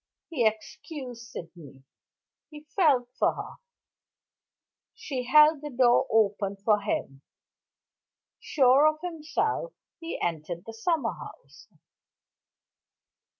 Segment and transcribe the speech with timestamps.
[0.31, 1.83] He excused Sydney;
[2.49, 3.57] he felt for her.
[4.95, 7.21] She held the door open for him.
[8.39, 11.67] Sure of himself, he entered the summer house.